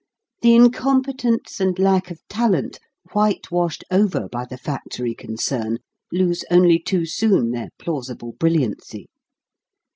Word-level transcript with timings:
The 0.41 0.55
incompetence 0.55 1.59
and 1.59 1.77
lack 1.77 2.09
of 2.09 2.27
talent 2.27 2.79
white 3.13 3.51
washed 3.51 3.83
over 3.91 4.27
by 4.27 4.45
the 4.45 4.57
factory 4.57 5.13
concern 5.13 5.77
lose 6.11 6.43
only 6.49 6.79
too 6.79 7.05
soon 7.05 7.51
their 7.51 7.69
plausible 7.77 8.31
brilliancy. 8.31 9.09